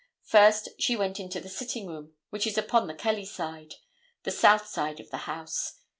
[0.23, 3.75] First, she went into the sitting room, which is upon the Kelly side,
[4.23, 5.75] the south side of the house.